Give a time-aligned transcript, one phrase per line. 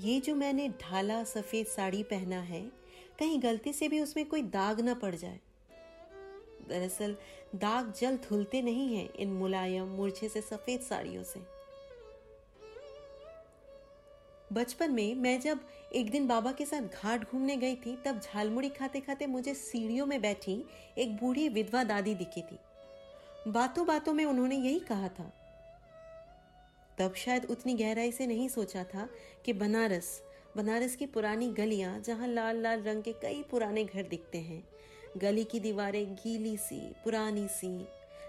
[0.00, 2.72] ये जो मैंने ढाला सफ़ेद साड़ी पहना है,
[3.18, 5.40] कहीं गलती से भी उसमें कोई दाग ना पड़ जाए।
[6.68, 7.16] दरअसल,
[7.54, 11.40] दाग जल धुलते नहीं हैं इन मुलायम मूर्छे से सफ़ेद साड़ियों से।
[14.52, 15.60] बचपन में मैं जब
[15.94, 20.06] एक दिन बाबा के साथ घाट घूमने गई थी, तब झालमुड़ी खाते खाते मुझे सीढ़ियों
[20.06, 20.64] में बैठी
[20.98, 22.58] एक बूढ़ी विधवा दादी दिखी थी।
[23.48, 25.32] बातों बातों में उन्होंने यही कहा था।
[26.98, 29.08] तब शायद उतनी गहराई से नहीं सोचा था
[29.44, 30.20] कि बनारस
[30.56, 34.62] बनारस की पुरानी गलियाँ, जहाँ लाल लाल रंग के कई पुराने घर दिखते हैं।
[35.16, 37.86] गली की दीवारें गीली सी, पुरानी सी,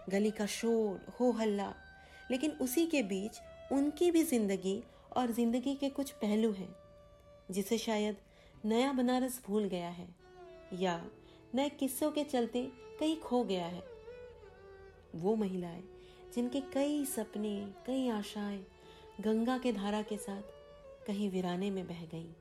[0.10, 1.74] गली का शोर हो हल्ला
[2.32, 3.40] लेकिन उसी के बीच
[3.72, 4.82] उनकी भी ज़िंदगी
[5.18, 6.76] और ज़िंदगी के कुछ पहलू हैं,
[7.52, 8.16] जिसे शायद
[8.66, 10.08] नया बनारस भूल गया है,
[10.74, 11.02] या
[11.56, 12.70] नए किस्सों के चलते
[13.00, 13.93] कहीं खो गया है।
[15.16, 15.84] वो महिलाएँ
[16.36, 17.56] जिनके कई सपने
[17.88, 18.66] कई आशाएँ
[19.22, 22.32] गंगा के धारा के साथ कहीं वीराने में बह गईं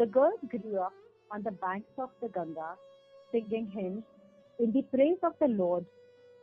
[0.00, 0.92] The girl grew up
[1.30, 2.68] on the banks of the Ganga,
[3.32, 4.02] singing hymns
[4.58, 5.84] in the praise of the Lord,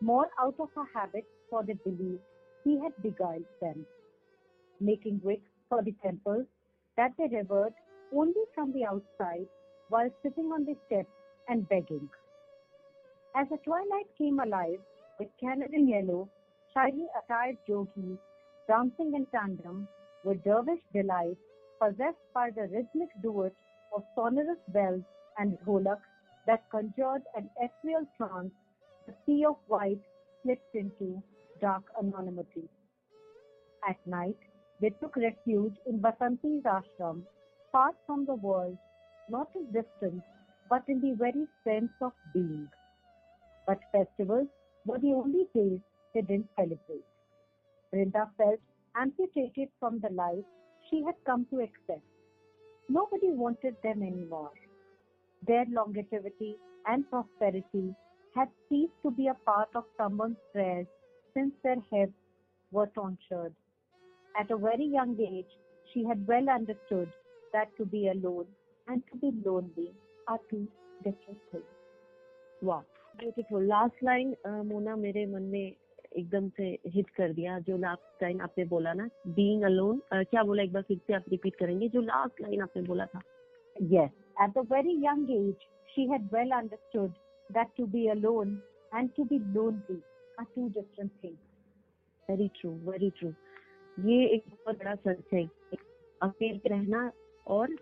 [0.02, 2.20] more out of a habit for the belief
[2.64, 3.86] he had beguiled them,
[4.80, 6.46] making wicks for the temples
[6.98, 7.74] that they revered
[8.14, 9.48] only from the outside
[9.90, 11.10] while sitting on the steps
[11.50, 12.10] and begging.
[13.36, 14.80] As the twilight came alive
[15.20, 16.30] with canary yellow,
[16.74, 18.20] shyly attired yogis
[18.68, 19.88] dancing in tandem
[20.24, 21.38] with dervish delight,
[21.82, 23.54] possessed by the rhythmic duet
[23.96, 25.04] of sonorous bells
[25.38, 26.10] and dholaks
[26.46, 28.52] that conjured an ethereal trance,
[29.08, 30.02] the sea of white
[30.44, 31.24] slipped into
[31.62, 32.70] dark anonymity.
[33.88, 34.38] At night,
[34.82, 37.24] they took refuge in Basanti's ashram,
[37.72, 38.78] far from the world,
[39.30, 40.24] not in distance,
[40.70, 42.68] but in the very sense of being.
[43.66, 44.48] But festivals
[44.86, 45.80] were the only days
[46.14, 47.06] they didn't celebrate.
[47.94, 48.60] Brinda felt
[48.96, 50.46] amputated from the life
[50.90, 52.06] she had come to accept.
[52.90, 54.52] Nobody wanted them anymore.
[55.48, 57.96] Their longevity and prosperity
[58.37, 60.87] had ceased to be a part of someone's prayers
[61.35, 62.13] since their heads
[62.73, 63.55] were tonsured.
[64.35, 65.53] At a very young age,
[65.93, 67.13] she had well understood
[67.53, 68.47] that to be alone
[68.89, 69.93] and to be lonely
[70.27, 70.67] are two
[71.05, 71.71] different things.
[72.65, 72.81] वाह
[73.19, 74.35] beautiful last line
[74.67, 75.75] Mona मेरे मन में
[76.17, 80.63] एकदम से hit कर दिया जो last line आपने बोला ना बीइंग अलोन क्या बोला
[80.63, 83.21] एक बार फिर से आप रिपीट करेंगे जो लास्ट लाइन आपने बोला था
[83.77, 87.15] Yes, at a very young age, she had well understood
[87.50, 90.02] that to be alone and to be lonely
[90.38, 91.40] are two different things.
[92.30, 93.34] Very true very true
[93.98, 95.44] ये एक बहुत बड़ा सच है।
[96.22, 97.12] अकेले रहना
[97.48, 97.76] और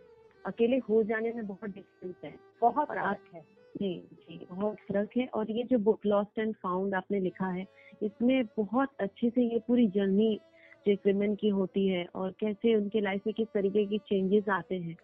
[0.45, 3.41] अकेले हो जाने में बहुत डिफरेंस है। बहुत फ़र्क है
[3.75, 7.65] जी जी बहुत फ़र्क है। और ये जो बुक लॉस्ट एंड फाउंड आपने लिखा है
[8.03, 10.39] इसमें बहुत अच्छे से ये पूरी जर्नी
[10.87, 14.49] जो एक women की होती है और कैसे उनके लाइफ में किस तरीके की चेंजेस
[14.49, 14.95] आते हैं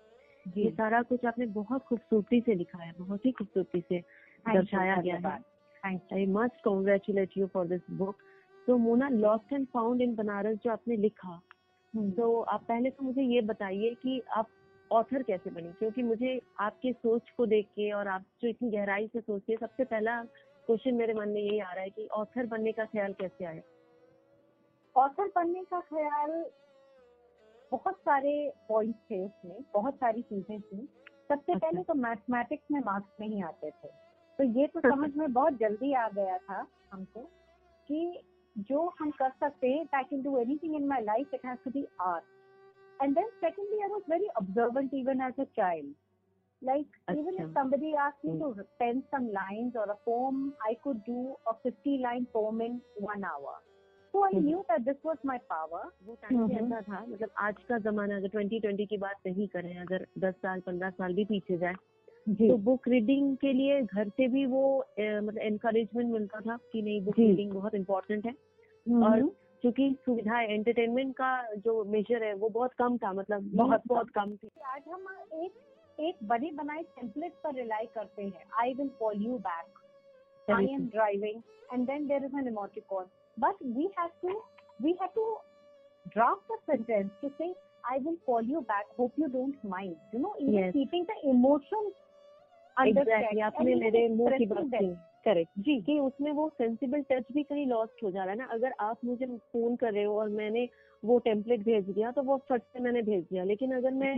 [0.58, 4.02] ये सारा कुछ आपने बहुत खूबसूरती से लिखा है बहुत ही खूबसूरती से।
[4.46, 5.40] दर्शाया गया है.
[5.84, 8.18] I must congratulate you for this book
[8.68, 11.42] तो Mona lost and found in Banaras जो आपने लिखा
[11.94, 14.48] हम्म। तो आप पहले तो मुझे ये बताइए कि आप
[14.92, 15.72] ऑथर कैसे बनी?
[15.72, 19.84] क्योंकि मुझे आपके सोच को देख के और आप जो इतनी गहराई से सोचती सबसे
[19.84, 20.22] पहला
[20.68, 23.62] क्वेश्चन मेरे मन में यही आ रहा है कि ऑथर बनने का ख्याल कैसे आया?
[24.96, 26.44] ऑथर बनने का ख्याल
[27.72, 30.78] बहुत सारे पॉइंट थे उसमें बहुत सारी चीज़ें थी।
[31.30, 33.90] सबसे अच्छा। पहले तो मैथमेटिक्स में मार्क्स नहीं आते थे।
[34.40, 37.22] तो ये तो समझ में बहुत जल्दी आ गया था हमको
[37.90, 38.22] कि
[38.70, 41.72] जो हम कर सकते हैं I can do anything in my life it has to
[41.72, 45.94] be art and then secondly I was very observant even as a child
[46.62, 48.48] like even if अच्छा। somebody asked me to
[48.80, 52.76] pen some lines or a poem i could do a 50 line poem in
[53.06, 53.54] one hour
[54.14, 54.44] so i Mhm.
[54.44, 55.80] knew that this was my power
[56.10, 59.74] वो time हम्म। ऐसा था मतलब आज का जमाना अगर 2020 की बात नहीं करें
[59.80, 61.74] अगर 10 साल 15 साल भी पीछे जाए
[62.30, 64.64] तो बुक रीडिंग के लिए घर से भी वो
[65.00, 69.22] मतलब एनकरेजमेंट मिलता था कि नहीं बुक रीडिंग बहुत इम्पोर्टेंट है। हम्म, और
[69.62, 71.32] क्योंकि सुविधा एंटरटेनमेंट का
[71.66, 75.08] जो मेजर है वो बहुत कम था मतलब बहुत बहुत कम। थी। आज हम
[75.44, 80.74] एक एक बने बनाए टेम्पलेट पर रिलाई करते हैं। I will call you back I
[80.74, 81.42] am driving
[81.74, 83.06] and then there is an emoticon
[83.40, 84.42] but we have to
[84.82, 85.26] we have to
[86.14, 87.48] draft a sentence to say
[87.90, 88.88] I will call you back.
[89.00, 89.98] Hope you don't mind.
[90.14, 90.72] You know, even Yes.
[90.78, 91.92] keeping the emotions
[92.78, 94.94] exactly आपने मेरे मुँह की बात की
[95.26, 98.46] correct जी। कि उसमें वो sensible touch भी कहीं लॉस्ट हो जा रहा है ना।
[98.52, 100.68] अगर आप मुझे फ़ोन कर रहे हो और मैंने
[101.04, 104.16] वो टेम्पलेट भेज दिया तो वो फट से मैंने भेज दिया। लेकिन अगर मैं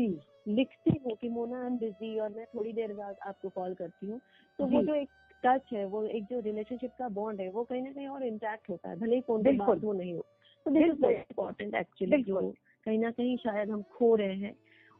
[0.48, 4.08] लिखती हूँ कि मोना आई एम बिज़ी और मैं थोड़ी देर बाद आपको कॉल करती
[4.08, 4.20] हूँ
[4.60, 5.10] तो वो जो। एक
[5.44, 8.70] टच है वो एक जो रिलेशनशिप का बॉन्ड है वो कहीं ना कहीं और इंटैक्ट
[8.70, 10.26] होता है। भले ही फ़ोन पे। बात वो नहीं हो।
[10.66, 12.42] तो this is very important actually जो
[12.86, 14.54] कहीं ना कहीं शायद हम खो रहे हैं।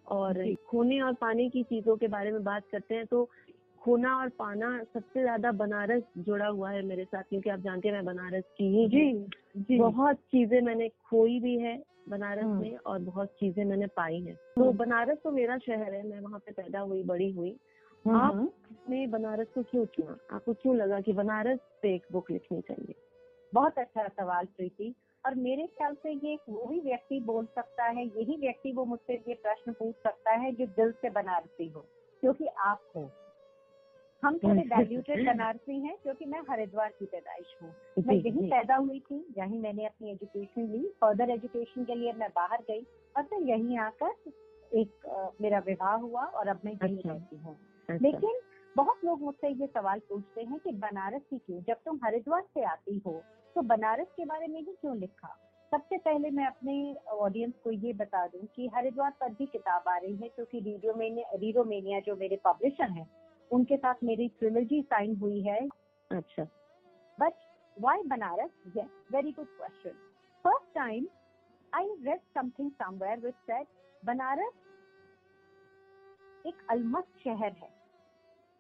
[0.08, 3.30] और खोने और पाने की चीज़ों के बारे में बात करते हैं तो
[3.82, 7.96] खोना और पाना सबसे ज़्यादा बनारस जुड़ा हुआ है मेरे साथ क्योंकि आप जानते हैं
[7.96, 9.28] मैं बनारस की ही जी
[9.58, 14.22] जी। बहुत चीज़ें मैंने खोई भी है बनारस हम्म। में और बहुत चीज़ें मैंने पाई
[14.22, 17.58] हैं। तो हम्म। बनारस तो मेरा शहर है मैं वहाँ पे पैदा हुई बड़ी हुई।
[18.06, 18.54] हम्म, आप
[18.90, 20.18] ने बनारस को क्यों चुना?
[20.32, 22.96] आपको क्यों लगा कि बनारस पे एक बुक लिखनी चाहिए?
[23.54, 24.96] बहुत अच्छा सवाल प्रीति।
[25.26, 29.14] और मेरे ख्याल से ये वो ही व्यक्ति बोल सकता है यही व्यक्ति वो मुझसे
[29.28, 31.86] ये प्रश्न पूछ सकता है जो दिल से बनारसी हो
[32.24, 33.10] क्योंकि आप हो।
[34.24, 37.74] हम थोड़े डायल्यूटेड बनारसी हैं क्योंकि मैं हरिद्वार की पैदाइश हूँ।
[38.08, 42.30] मैं यहीं पैदा हुई थी यहीं मैंने अपनी एजुकेशन ली। फर्दर एजुकेशन के लिए मैं
[42.30, 42.86] बाहर गई
[43.16, 44.14] और फिर यहीं आकर
[44.72, 47.56] एक अ, मेरा विवाह हुआ और अब मैं यहीं अच्छा। रहती हूँ।
[47.90, 48.40] अच्छा। लेकिन
[48.76, 51.62] बहुत लोग मुझसे ये सवाल पूछते हैं कि बनारस ही क्यों?
[51.62, 53.24] जब तुम हरिद्वार से आती हो
[53.56, 55.36] तो बनारस के बारे में ही क्यों लिखा
[55.72, 56.74] सबसे पहले मैं अपने
[57.12, 61.38] ऑडियंस को ये बता दूँ कि हरिद्वार पर भी किताब आ रही है क्योंकि रीडोमेनिया
[61.42, 63.08] रीडोमेनिया जो मेरे पब्लिशर हैं
[63.52, 65.60] उनके साथ मेरी ट्रिलॉजी साइन हुई है
[66.12, 66.48] अच्छा
[67.18, 67.34] But
[67.78, 68.54] why Banaras?
[68.74, 69.94] Yes, very good question.
[70.46, 71.08] First time,
[71.74, 73.68] I read something somewhere which said
[74.04, 74.60] Banaras
[76.46, 77.70] एक अलमस्त शहर है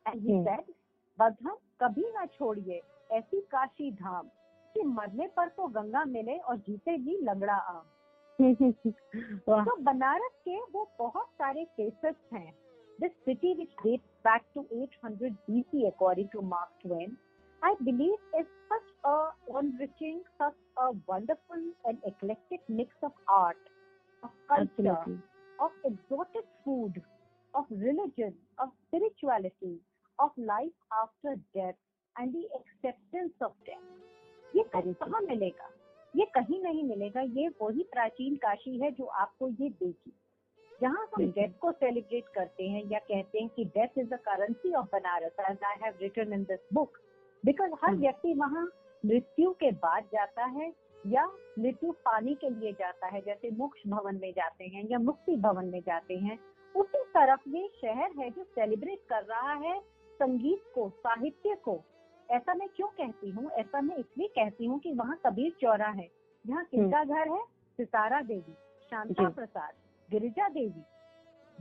[0.05, 0.37] एंड ही.
[0.43, 0.73] सेड
[1.19, 2.81] बधम कभी ना छोड़िए
[3.11, 4.29] ऐसी काशी धाम
[4.75, 7.81] कि मरने पर तो गंगा मिले और जीते ही लंगड़ा आम।
[9.65, 12.53] तो बनारस के वो बहुत सारे केसेस हैं।
[13.01, 17.17] This city which date back to 800 BC according to Mark Twain
[17.63, 23.69] I believe is such a enriching such a wonderful and eclectic mix of art
[24.23, 25.19] of culture
[25.59, 27.01] of exotic food
[27.55, 29.81] of religion of spirituality
[30.19, 31.73] of life after death
[32.19, 33.79] and the of death
[34.53, 34.63] ये.
[34.73, 35.69] कहाँ मिलेगा
[36.13, 40.11] ये कहीं नहीं मिलेगा ये वही प्राचीन काशी है जो आपको ये देगी
[40.81, 44.73] जहाँ हम डेथ को सेलिब्रेट करते हैं या कहते हैं कि death is the currency
[44.73, 46.97] of Banaras as I have written in this book
[47.44, 48.67] because हर हम्म। व्यक्ति वहाँ
[49.03, 50.71] मृत्यु के बाद जाता है
[51.03, 51.25] या
[51.59, 55.65] मृत्यु पाने के लिए जाता है जैसे मोक्ष भवन में जाते हैं या मुक्ति भवन
[55.65, 56.38] में जाते हैं
[56.75, 59.79] उसी तरफ़ ये शहर है जो सेलिब्रेट कर रहा है
[60.19, 61.81] संगीत को साहित्य को
[62.31, 63.51] ऐसा मैं क्यों कहती हूँ?
[63.51, 66.09] ऐसा मैं इसलिए कहती हूँ कि वहाँ कबीर चौरा है।
[66.47, 67.43] जहाँ किसका घर है?
[67.77, 68.53] सितारा देवी
[68.89, 69.73] शांता प्रसाद
[70.11, 70.83] गिरिजा देवी।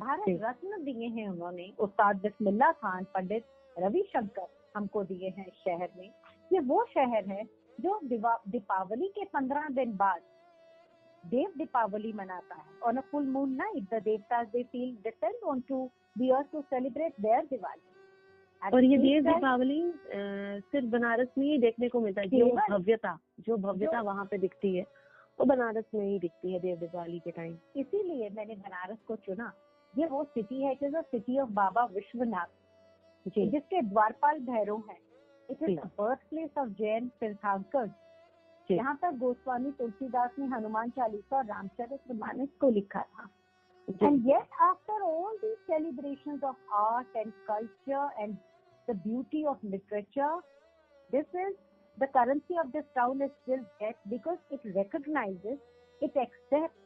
[0.00, 3.44] भारत रत्न दिए हैं उन्होंने। उस्ताद बिस्मिल्ला खान पंडित
[3.79, 6.11] रविशंकर हमको दिए हैं शहर में।
[6.53, 7.44] ये वो शहर है
[7.81, 10.20] जो दिवा- दीपावली के पंद्रह दिन बाद
[11.27, 15.60] देव दीपावली मनाता है। On a full moon night the devtas they feel depend on
[15.60, 17.92] to the earth to celebrate their Diwali.
[18.63, 19.81] और ये देव दीपावली
[20.71, 24.77] सिर्फ़ बनारस में ही देखने को मिलता है जो भव्यता जो भव्यता वहाँ पे दिखती
[24.77, 24.83] है
[25.39, 29.53] वो बनारस में ही दिखती है देव दीपावली के टाइम इसीलिए मैंने बनारस को चुना।
[29.95, 33.49] ये वो सिटी है it is city of Baba Vishwanath ji.
[33.51, 34.99] जिसके द्वारपाल भैरव है।
[35.51, 37.91] It is the birth place of Jain tirthankar.
[38.71, 43.29] यहाँ पर गोस्वामी तुलसीदास ने हनुमान चालीसा और रामचरित मानस को लिखा था।
[44.03, 48.37] And yet, after all these celebrations of art and culture and
[48.93, 50.37] the beauty of literature,
[51.11, 51.56] this is
[51.99, 55.58] the currency of this town is still death because it recognizes,
[56.03, 56.77] it accepts,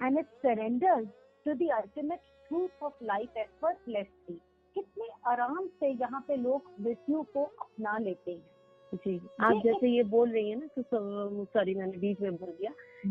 [0.00, 1.06] and it surrenders
[1.46, 4.40] to the ultimate truth of life effortlessly.
[4.76, 10.02] कितने आराम से यहाँ पे लोग मृत्यु को अपना लेते हैं जी आप जैसे ये
[10.10, 12.70] बोल रही है ना तो सॉरी मैंने बीच में बोल दिया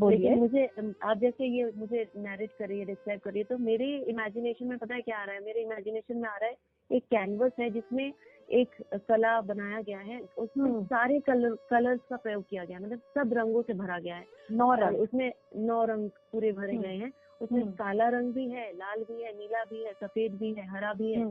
[0.10, 0.66] लेकिन मुझे
[1.04, 5.18] आप जैसे ये मुझे नैरेट करिए डिस्क्राइब करिए तो मेरे इमेजिनेशन में पता है क्या
[5.18, 8.12] आ रहा है मेरे इमेजिनेशन में आ रहा है एक कैनवस है जिसमें
[8.52, 8.76] एक
[9.08, 13.02] कला बनाया गया है उसमें हम्म। सारे कलर कलर्स का प्रयोग किया गया है मतलब
[13.18, 16.96] सब रंगों से भरा गया है नौ रंग उसमें नौ रंग पूरे भरे हम्म। गए
[16.96, 20.54] हैं उसमें हम्म। काला रंग भी है लाल भी है नीला भी है सफ़ेद भी
[20.54, 21.26] है हरा भी है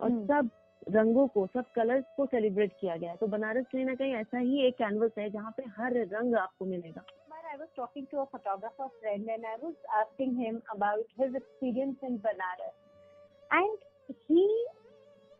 [0.00, 0.50] और। सब
[0.88, 4.38] रंगों को सब कलर्स को सेलिब्रेट किया गया है तो बनारस कहीं ना कहीं ऐसा
[4.38, 7.04] ही एक कैनवस है जहाँ पे हर रंग आपको मिलेगा
[7.48, 11.96] I was talking to a photographer friend and I was asking him about his experience
[12.02, 12.76] in Banaras.
[13.50, 13.78] And
[14.28, 14.44] he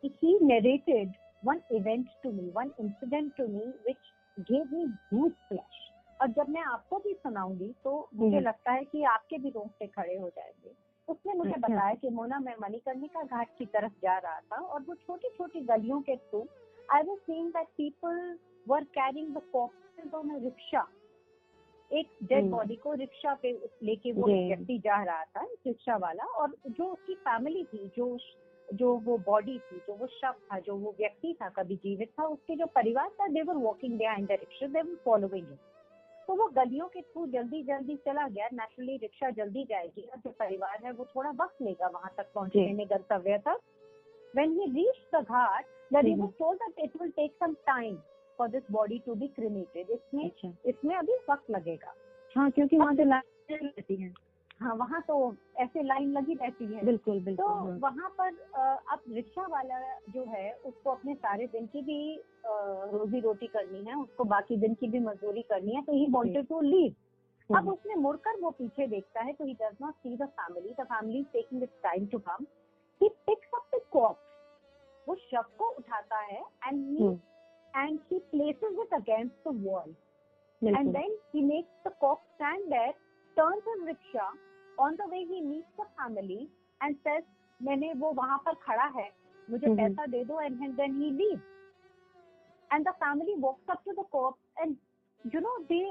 [0.02, 4.05] he narrated one event to me, one incident to me which
[4.47, 4.87] gave me
[5.49, 5.78] flash.
[6.21, 9.87] और जब मैं आपको भी सुनाऊँगी तो मुझे हम्म। लगता है कि आपके भी रोंगटे
[9.87, 10.71] खड़े हो जाएँगे
[11.09, 14.83] उसने मुझे अच्छा। बताया कि मोना मैं मणिकर्णिका घाट की तरफ़ जा रहा था और
[14.88, 16.40] वो छोटी छोटी गलियों के through
[16.88, 18.19] I was seeing that people
[18.67, 20.87] were carrying the corpses on rickshaw
[21.90, 23.52] एक डेड हम्म। बॉडी को रिक्शा पे
[23.83, 28.17] लेके वो व्यक्ति जा रहा था रिक्शा वाला और जो उसकी फैमिली थी जो
[28.75, 32.25] जो वो बॉडी थी जो वो शव था जो वो व्यक्ति था कभी जीवित था
[32.25, 35.46] उसके जो परिवार था they were walking behind the rickshaw they were following
[36.28, 40.30] तो वो गलियों के थ्रू जल्दी जल्दी चला गया नेचुरली रिक्शा जल्दी जाएगी और जो
[40.30, 43.60] परिवार है वो थोड़ा वक्त लेगा वहाँ तक पहुँचने में गंतव्य तक।
[44.37, 46.22] When he reach hmm.
[46.22, 47.96] was told that it will take some time
[48.38, 51.94] for this body to इसमें अच्छा। इसमें अभी वक्त लगेगा।
[52.37, 54.27] हाँ क्योंकि वहाँ से लाइन रहती है।
[54.61, 55.17] हाँ वहाँ तो
[55.61, 58.35] ऐसे लाइन लगी रहती है। बिल्कुल तो बिल्कुल हाँ। वहाँ पर
[58.93, 59.79] अब रिक्शा वाला
[60.15, 61.99] जो है उसको अपने सारे दिन की भी
[62.47, 66.47] रोजी रोटी करनी है उसको बाकी दिन की भी मजदूरी करनी है तो ही वांटेड
[66.49, 70.29] टू लीव अब। उसने मुड़कर वो पीछे देखता है तो he does not see the
[70.41, 72.47] family the family taking its time to come
[73.00, 76.99] he picks up the corpse वो शव को उठाता है and
[77.75, 79.95] and he places it against the wall
[80.62, 82.95] and बिल्कुल। then he makes the cop stand there,
[83.37, 83.83] turns his
[84.78, 86.49] on the way he meets the family
[86.80, 87.25] and says
[87.61, 89.11] मैंने वो वहाँ पर खड़ा है
[89.49, 91.40] मुझे पैसा दे दो and then he leave
[92.70, 94.76] and the family walks up to the corpse and
[95.25, 95.82] you know the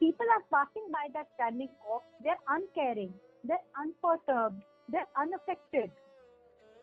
[0.00, 3.12] people are passing by that standing corpse they are uncaring
[3.46, 4.60] they are unperturb
[4.90, 5.90] they are unaffected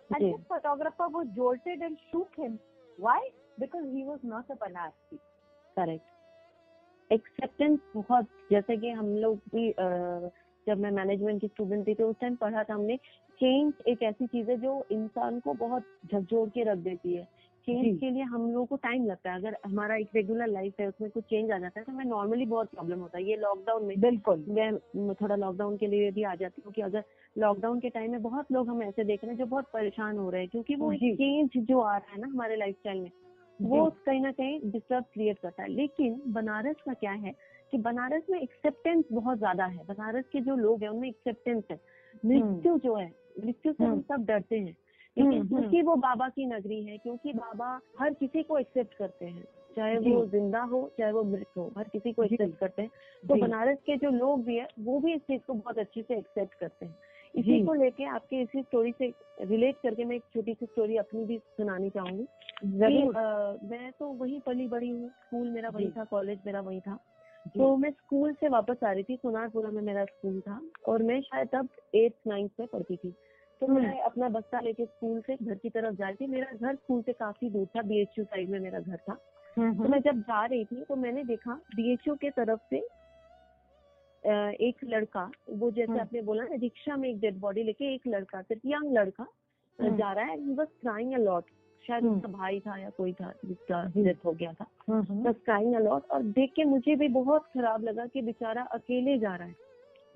[0.10, 2.58] and this photographer वो jolted and shook him
[2.98, 5.18] why because he was not a Banarasi
[5.77, 9.70] correct acceptance बहुत जैसे कि हम लोग भी
[10.68, 12.98] जब मैं management की स्टूडेंट थी तो उस टाइम पढ़ा था हमने
[13.39, 17.24] चेंज एक ऐसी चीज़ है जो इंसान को बहुत झकझोर के रख देती है।
[17.68, 20.88] चेंज के लिए हम लोगों को टाइम लगता है। अगर हमारा एक रेगुलर लाइफ है
[20.88, 23.86] उसमें कुछ चेंज आ जाता है तो हमें नॉर्मली बहुत प्रॉब्लम होता है। ये लॉकडाउन
[23.86, 27.03] में बिल्कुल। मैं थोड़ा लॉकडाउन के लिए भी आ जाती हूँ कि अगर
[27.36, 30.30] लॉकडाउन के टाइम में बहुत लोग हम ऐसे देख रहे हैं जो बहुत परेशान हो
[30.30, 33.12] रहे हैं क्योंकि वो चेंज जो। आ रहा है ना हमारे लाइफस्टाइल में
[33.60, 37.34] वो कहीं ना कहीं डिस्टर्ब क्रिएट करता है। लेकिन बनारस का क्या है?
[37.72, 41.80] कि बनारस में एक्सेप्टेंस बहुत ज़्यादा है। बनारस के जो लोग हैं उनमें एक्सेप्टेंस है।
[42.25, 43.12] मृत्यु जो है
[43.44, 44.75] मृत्यु से हम हम्म। सब डरते हैं।
[45.18, 48.94] हम्म, लेकिन हम्म। क्योंकि वो बाबा की नगरी है क्योंकि बाबा हर किसी को एक्सेप्ट
[48.94, 49.44] करते हैं।
[49.75, 52.92] चाहे वो ज़िंदा हो चाहे वो मृत हो हर किसी को एक्सेप्ट करते हैं।
[53.24, 56.18] तो बनारस के जो लोग भी है वो भी इस चीज़ को बहुत अच्छे से
[56.18, 56.96] एक्सेप्ट करते हैं।
[57.36, 59.08] इसी को लेके आपके इसी स्टोरी से
[59.42, 62.25] रिलेट करके मैं एक छोटी सी स्टोरी अपनी भी सुनानी चाहूँगी।
[63.70, 66.98] मैं तो वही पली बड़ी हूँ। स्कूल मेरा वही था कॉलेज मेरा वही था।
[67.48, 71.20] तो मैं स्कूल से वापस आ रही थी सोनारपुरा में मेरा स्कूल था और मैं
[71.22, 73.12] शायद तब एट्थ नाइन्थ में पढ़ती थी
[73.62, 76.52] तो हम्म। मैं अपना बस्ता लेके स्कूल से घर की तरफ़ जा रही थी मेरा
[76.58, 79.14] घर स्कूल से काफ़ी दूर था बीएचयू साइड में मेरा घर था
[79.58, 82.78] तो मैं जब जा रही थी तो मैंने देखा बीएचयू के तरफ़ से
[84.62, 88.02] एक लड़का वो जैसे हम्म। आपने बोला ना रिक्शा में एक डेड बॉडी लेके एक
[88.08, 89.26] लड़का सिर्फ़ यंग लड़का
[89.80, 91.46] हम्म। जा रहा है he was crying a lot
[91.88, 95.36] शायद हम्म। उसका भाई था या कोई था जिसका डेथ हो गया था। हम्म, बस
[95.46, 99.36] क्राइंग अ लॉट और देख के मुझे भी बहुत खराब लगा कि बेचारा अकेले जा
[99.36, 99.56] रहा है।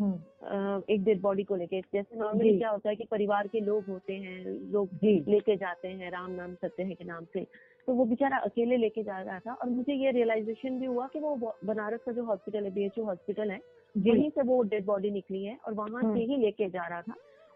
[0.01, 3.83] हम्म, एक डेड बॉडी को लेके। जैसे नॉर्मली क्या होता है कि परिवार के लोग
[3.83, 7.47] होते हैं लोग लेके जाते हैं राम नाम सत्य है के नाम से।
[7.87, 11.19] तो वो बेचारा अकेले लेके जा रहा था और मुझे ये रियलाइजेशन भी हुआ कि
[11.19, 13.59] वो बनारस का जो हॉस्पिटल है बीएचयू हॉस्पिटल है
[13.97, 17.01] वहीं से वो डेड बॉडी निकली है और वहाँ हम्म। से ही लेके जा रहा
[17.01, 17.13] था।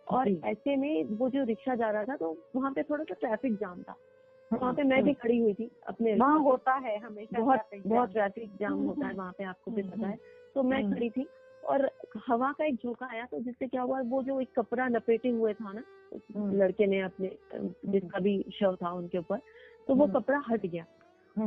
[0.09, 3.55] और ऐसे में वो जो रिक्शा जा रहा था तो वहाँ पे थोड़ा सा ट्रैफ़िक
[3.55, 3.95] जाम था
[4.51, 8.55] वहाँ पे मैं। भी खड़ी हुई थी अपने वहाँ होता है हमेशा बहुत बहुत ट्रैफ़िक
[8.59, 10.17] जाम हम्म, होता है हम्म। वहाँ पे आपको भी हम्म, पता है
[10.55, 11.27] तो मैं। खड़ी थी
[11.63, 11.89] और
[12.27, 15.53] हवा का एक झोंका आया तो जिससे क्या हुआ वो जो एक कपड़ा लपेटे हुए
[15.53, 15.83] था ना।
[16.53, 19.39] लड़के ने अपने जिसका भी शव था उनके ऊपर
[19.87, 20.85] तो वो। कपड़ा हट गया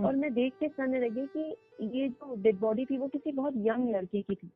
[0.04, 1.54] और मैं देख के समझने लगी कि
[1.98, 4.50] ये जो डेड बॉडी थी वो किसी बहुत यंग लड़के की थी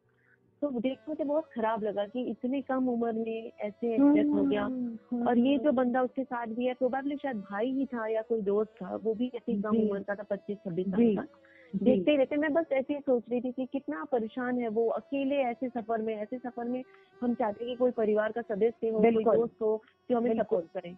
[0.63, 4.45] तो देख के मुझे बहुत खराब लगा कि इतनी कम उम्र में ऐसे डेथ हो
[4.45, 8.07] गया। हम्म, और ये जो बंदा उसके साथ भी है प्रोबेबली शायद भाई ही था
[8.07, 11.27] या कोई दोस्त था वो भी ऐसी कम उम्र का था पच्चीस छब्बीस साल का।
[11.75, 14.87] देखते ही रहते मैं बस ऐसे ही सोच रही थी कि कितना परेशान है वो
[14.89, 16.83] अकेले ऐसे सफ़र में ऐसे सफ़र में
[17.21, 20.67] हम चाहते हैं कि कोई परिवार का सदस्य हो कोई दोस्त हो जो हमें सपोर्ट
[20.75, 20.95] करे।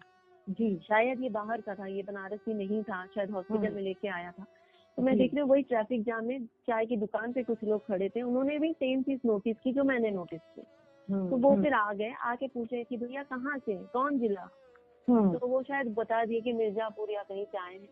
[0.49, 3.81] जी। शायद ये बाहर का था ये बनारस ही नहीं था शायद हॉस्पिटल हम्म। में
[3.81, 4.45] लेके आया था।
[4.99, 7.85] तो मैं देख रही हूँ वही ट्रैफ़िक जाम में चाय की दुकान पे कुछ लोग
[7.87, 10.61] खड़े थे उन्होंने भी सेम चीज़ नोटिस की जो मैंने नोटिस की।
[11.09, 14.47] तो वो हम्म, फिर आ गए आके पूछे कि भैया कहाँ से कौन जिला?
[15.07, 17.87] हम्म। तो वो शायद बता दिए कि मिर्जापुर या कहीं से आए हैं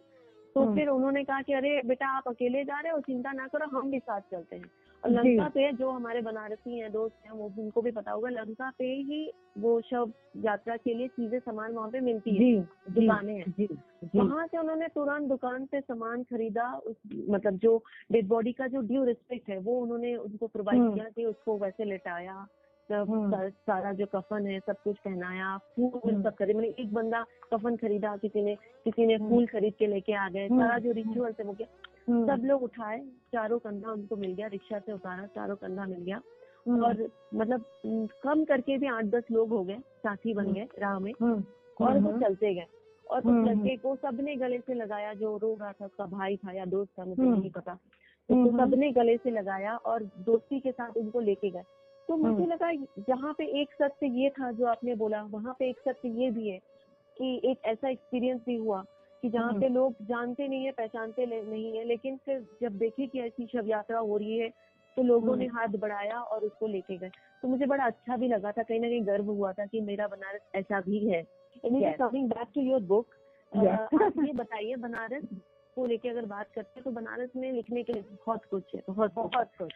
[0.55, 3.47] तो हम्म। फिर उन्होंने कहा कि अरे बेटा आप अकेले जा रहे हो चिंता ना
[3.47, 4.69] करो हम भी साथ चलते हैं।
[5.07, 8.93] लंका पे जो हमारे बनारसी हैं दोस्त हैं वो उनको भी पता होगा लंका पे
[9.03, 9.21] ही
[9.57, 10.11] वो शव
[10.45, 12.53] यात्रा के लिए चीज़ें सामान वहाँ पे मिलती है
[12.91, 13.67] दुकानें हैं
[14.15, 16.95] वहाँ से उन्होंने तुरंत दुकान से सामान खरीदा उस
[17.29, 17.77] मतलब जो
[18.11, 21.57] डेड बॉडी का जो ड्यू रिस्पेक्ट है वो उन्होंने उनको प्रोवाइड हम्म। किया कि उसको
[21.57, 22.45] वैसे लेटाया
[22.89, 26.93] सब हम्म। सारा जो कफन है सब कुछ पहनाया फूल हम्म। सब खरीद मैंने एक
[26.93, 30.91] बंदा कफन खरीदा किसी ने किसी ने। फूल खरीद के लेके आ गए सारा जो
[30.91, 31.67] रिचुअल है वो क्या
[32.09, 32.99] सब लोग उठाए
[33.33, 36.21] चारों कंधा उनको मिल गया रिक्शा से उतारा चारों कंधा मिल गया।
[36.67, 37.65] और मतलब
[38.23, 42.19] कम करके भी आठ दस लोग हो गए साथी बन गए राह में। और वो
[42.19, 42.65] चलते गए।
[43.09, 46.51] और उस लड़के को सबने गले से लगाया जो रो रहा था उसका भाई था
[46.51, 47.73] या दोस्त था मुझे नहीं पता।
[48.29, 51.63] तो सबने गले से लगाया और दोस्ती के साथ उनको लेके गए।
[52.07, 52.71] तो मुझे हम्म। लगा
[53.09, 56.49] जहाँ पे एक सत्य ये था जो आपने बोला वहाँ पे एक सत्य ये भी
[56.49, 56.59] है
[57.17, 58.83] कि एक ऐसा एक्सपीरियंस भी हुआ
[59.23, 63.07] कि जहाँ हम्म। पे लोग जानते नहीं है पहचानते नहीं है लेकिन फिर जब देखे
[63.07, 64.49] कि ऐसी शव यात्रा हो रही है
[64.97, 67.09] तो लोगों ने हम्म। हाथ बढ़ाया और उसको लेके गए।
[67.41, 70.07] तो मुझे बड़ा अच्छा भी लगा था कहीं ना कहीं गर्व हुआ था कि मेरा
[70.07, 71.21] बनारस ऐसा भी है।
[71.65, 73.15] Coming back to your book
[73.53, 75.23] ये बताइए बनारस
[75.77, 78.81] को लेके अगर बात करते हैं तो बनारस में लिखने के लिए बहुत कुछ है
[78.89, 79.73] बहुत बहुत कुछ।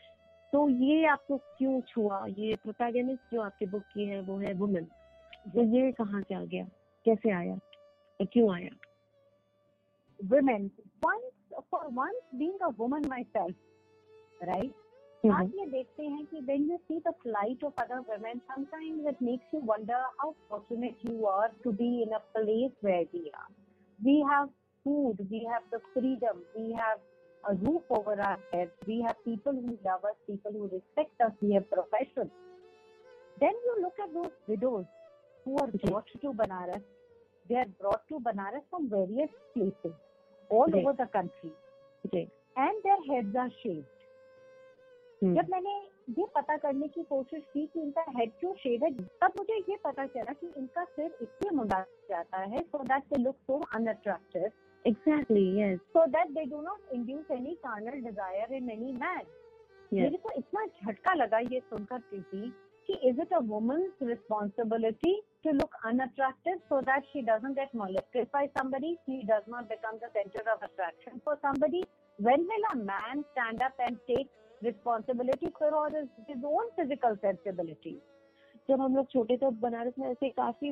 [0.54, 2.26] तो ये आपको क्यों छुआ?
[2.30, 4.86] ये प्रोटैगनिस्ट जो आपके बुक की है वो है वुमेन
[5.54, 6.64] तो ये कहाँ से आ गया?
[7.06, 7.54] कैसे आया?
[8.20, 8.70] और क्यों आया?
[10.29, 10.71] women
[11.03, 13.55] once for once being a woman myself
[14.47, 14.73] right
[15.25, 15.33] mm-hmm.
[15.33, 19.21] आप ये देखते हैं कि when you see the plight of other women sometimes it
[19.31, 23.51] makes you wonder how fortunate you are to be in a place where we are
[24.09, 24.49] we have
[24.85, 26.99] food we have the freedom we have
[27.49, 28.71] a roof over our heads.
[28.87, 31.33] We have people who love us, people who respect us.
[31.41, 32.31] We have professions.
[33.41, 34.85] Then you look at those widows
[35.45, 36.83] who are brought to Banaras.
[37.49, 39.95] They are brought to Banaras from various places
[40.54, 41.50] All over the country
[42.58, 44.00] and their heads are shaved
[45.22, 45.76] जब मैंने
[46.10, 49.76] ये पता करने की कोशिश की कि इनका हेड क्यों शेव है तब मुझे ये
[49.84, 54.50] पता चला कि इनका सिर इतने मुंडा जाता है so that they look so unattractive
[54.86, 59.26] exactly so that they do not induce any carnal desire in any man
[59.92, 62.52] मेरे को इतना झटका लगा ये सुनकर प्रीति
[62.90, 68.32] कि is it a woman's responsibility to look unattractive so that she doesn't get molested
[68.32, 71.84] by somebody, she does not become the center of attraction for somebody.
[72.20, 74.30] When will a man stand up and take
[74.62, 78.02] responsibility for all his, his own physical sensibilities?
[78.70, 80.72] जब हम लोग छोटे तो बनारस में ऐसे काफ़ी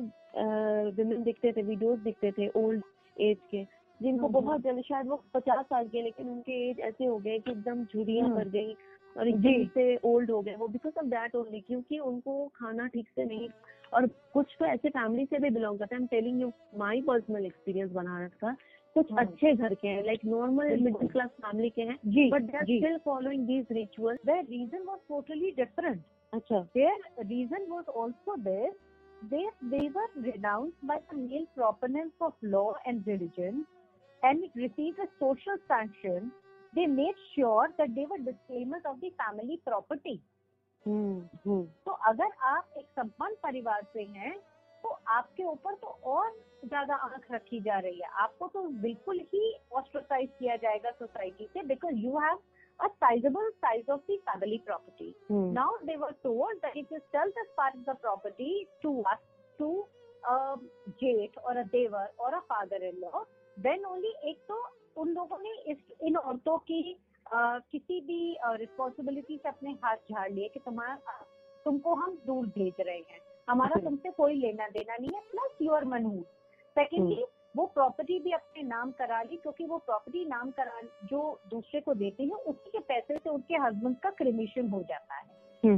[0.96, 2.82] women दिखते थे वीडियोस दिखते थे ओल्ड
[3.16, 3.62] एज के
[4.00, 7.38] जिनको हम्म, बहुत जल्द शायद वो पचास साल के लेकिन उनके एज ऐसे हो गए
[7.38, 8.76] कि एकदम झुरिया भर हम्म। गई
[9.16, 13.08] और एकदम से ओल्ड हो गए वो बिकॉज़ ऑफ़ दैट ओनली क्योंकि उनको खाना ठीक
[13.14, 13.48] से नहीं
[13.92, 17.90] और कुछ तो ऐसे फैमिली से भी बिलोंग करते हैं। Telling you my personal experience
[17.92, 18.54] Banaras का
[18.96, 22.96] कुछ अच्छे घर के हैं like normal middle class family के हैं but they still
[23.04, 26.66] following these ritual reason was totally different अच्छा।
[27.20, 28.72] Reason was also there
[29.24, 33.64] they they were renounced male proponents of law and religion
[34.22, 36.30] and it receive a social sanction
[36.72, 40.20] they made sure that they were disclaimers of the family property
[40.86, 44.36] hmm तो अगर आप एक संपन्न परिवार से हैं
[44.84, 46.30] तो आपके ऊपर तो और
[46.64, 51.62] ज़्यादा आँख रखी जा रही है आपको तो बिल्कुल ही ऑस्ट्रोसाइज किया जाएगा सोसाइटी से
[51.66, 52.38] because you have
[52.80, 55.14] a sizable size of the family property.
[55.28, 55.52] Hmm.
[55.52, 59.20] Now they were told that if you sell this part of the property to us,
[59.58, 59.84] to
[60.24, 60.56] a
[61.00, 63.24] jate or a devar or a father-in-law,
[63.56, 64.56] then only एक तो
[64.96, 66.80] उन लोगों ने इस इन औरतों की
[67.34, 71.26] किसी भी रिस्पॉन्सिबिलिटी से अपने हाथ झाड़ लिए कि तुम्हारा
[71.64, 75.58] तुमको हम दूर भेज रहे हैं। हमारा हम्म। तुमसे कोई लेना देना नहीं है प्लस
[75.62, 76.24] यूर मनहूस
[76.76, 77.24] सेकेंडली
[77.56, 81.94] वो प्रॉपर्टी भी अपने नाम करा ली क्योंकि वो प्रॉपर्टी नाम करा जो दूसरे को
[81.94, 85.24] देते हैं उसी के पैसे से उनके हस्बैंड का क्रिमिशन हो जाता है।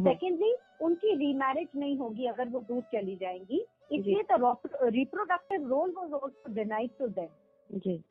[0.05, 4.53] Secondly hmm. उनकी रीमैरिज नहीं होगी अगर वो दूर चली जाएँगी। इसलिए तो
[4.89, 7.29] reproductive role was also denied to them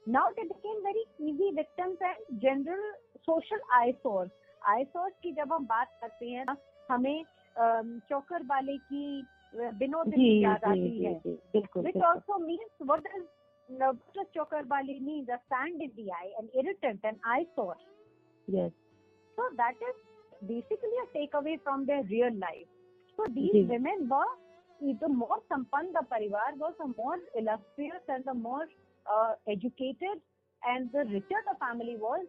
[0.07, 1.97] Now they became very easy victims
[3.27, 4.29] social eyesore
[4.69, 6.55] eyesore की जब हम बात करते हैं ना
[6.89, 7.23] हमें
[8.09, 9.05] चौकर वाले की
[9.53, 11.13] विनोद याद आती है।
[11.55, 17.17] Which also means what is Chokher Bali mean stand in the eye and irritant and
[17.55, 17.75] eyesore
[18.47, 22.67] so that is basically a take away from the real life
[23.19, 24.23] so these women were
[25.09, 28.67] more संपन्न the परिवार was a more illustrious and the more
[29.51, 30.21] educated
[30.61, 32.25] and the richer the family was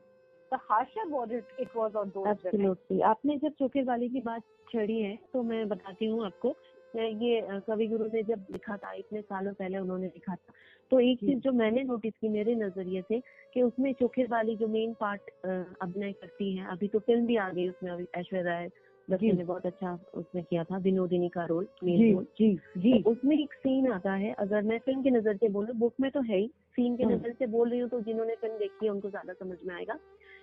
[0.52, 3.00] the harsher it, it was on those Absolutely.
[3.02, 6.54] आपने जब चोकर वाले की बात छड़ी है तो मैं बताती हूँ आपको।
[6.94, 10.52] ये कवि गुरु ने जब लिखा था इतने सालों पहले उन्होंने लिखा था
[10.90, 13.20] तो एक चीज़ जो मैंने नोटिस की मेरे नज़रिए से
[13.54, 17.48] कि उसमें चोखे वाली जो मेन पार्ट अभिनय करती है अभी तो फ़िल्म भी आ
[17.50, 18.68] गई उसमें अभी ऐश्वर्या राय
[19.08, 23.10] बच्चन ने बहुत अच्छा उसमें किया था विनोदिनी का रोल मेन रोल जी जी। तो
[23.10, 26.20] उसमें एक सीन आता है अगर मैं फ़िल्म की नज़र से बोलूँ बुक में तो
[26.22, 28.90] है ही सीन के हाँ। नज़र से बोल रही हूँ तो जिन्होंने फ़िल्म देखी है
[28.90, 29.98] उनको ज़्यादा समझ में आएगा।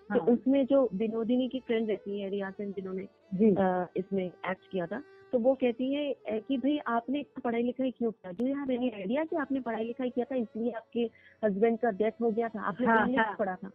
[0.09, 3.01] तो हाँ। उसमें जो विनोदिनी की फ्रेंड रहती है रिया सेन जिन्होंने
[3.99, 8.31] इसमें एक्ट किया था तो वो कहती है कि भाई आपने पढ़ाई लिखाई क्यों किया?
[8.31, 11.01] Do you have any idea कि आपने पढ़ाई लिखाई किया था इसलिए आपके
[11.43, 12.61] हस्बैंड का डेथ हो गया था?
[12.61, 13.71] आपने इंग्लिश हाँ, पढ़ा था।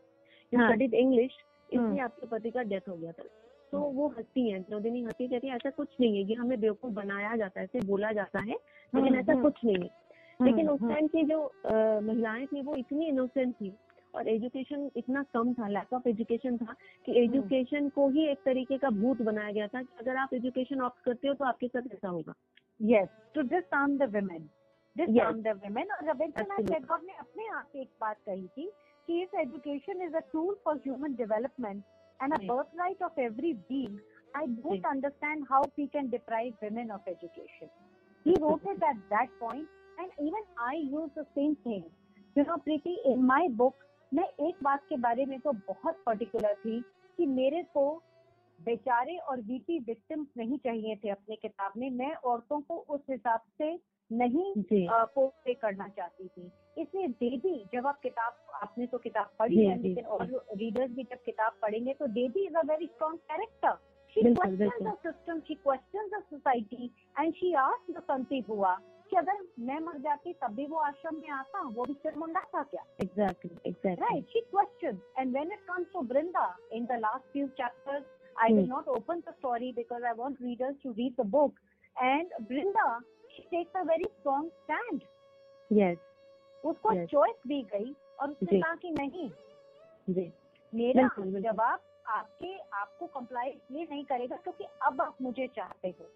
[0.53, 1.37] यू स्टडीड इंग्लिश
[1.73, 3.25] इसलिए आपके पति का डेथ हो गया था।
[3.73, 6.93] तो वो हंसती है विनोदिनी हंसती कहती है ऐसा कुछ नहीं है ये हमें बेवकूफ़
[6.93, 8.57] बनाया जाता है ऐसे बोला जाता है
[8.95, 9.91] लेकिन ऐसा कुछ नहीं है।
[10.41, 11.41] लेकिन उस टाइम की जो
[12.03, 13.73] महिलाएँ थी वो इतनी इनोसेंट थी
[14.15, 16.75] और एजुकेशन इतना कम था लैक ऑफ़ एजुकेशन था
[17.07, 20.35] कि एजुकेशन हम्म। को ही एक तरीके का भूत बनाया गया था कि अगर आप
[20.35, 22.35] एजुकेशन ऑप्ट करते हो तो आपके साथ ऐसा होगा।
[22.81, 24.49] Yes to this arm the women
[24.97, 28.71] this arm the women और रविंद्रनाथ टैगोर ने अपने आप से एक बात कही थी
[29.09, 31.85] कि if education is a tool for human development
[32.21, 32.45] and a
[32.79, 33.99] birthright of every being
[34.35, 37.71] I don't understand how we can deprive women of education.
[38.27, 39.67] He wrote it at that point,
[39.99, 41.85] and even I use the same thing.
[42.37, 43.75] You know, Preeti, in my book,
[44.15, 46.81] मैं एक बात के बारे में तो बहुत particular थी
[47.19, 47.85] कि मेरे को
[48.59, 53.41] बेचारे और वीपी विक्टिम्स नहीं चाहिए थे अपने किताब में। मैं औरतों को उस हिसाब
[53.59, 53.73] से
[54.11, 54.53] नहीं
[54.89, 60.05] पोर्ट्रे करना चाहती थी। इसलिए देवी जब आप किताब आपने तो किताब पढ़ी है लेकिन
[60.07, 63.77] और रीडर्स भी जब किताब पढ़ेंगे तो Devi is a very strong character
[69.17, 72.63] अगर मैं मर जाती तब भी वो आश्रम में आता वो भी सिर मुंडा था
[72.63, 72.83] क्या?
[74.51, 78.05] Question and when it comes to Vrinda in the last few chapter
[78.43, 81.59] I will not open the story because I want readers to read the book
[81.97, 82.99] and Vrinda
[83.31, 85.01] she takes a very strong stand
[86.65, 89.29] उसको choice दी गई और उसने कहा कि नहीं।
[90.73, 91.09] मेरा
[91.41, 96.09] जवाब आपके आपको कंप्लाई इसलिए नहीं करेगा क्योंकि अब आप मुझे चाहते हो।